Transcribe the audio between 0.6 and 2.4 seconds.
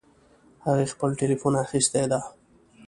هغې خپل ټیلیفون اخیستی ده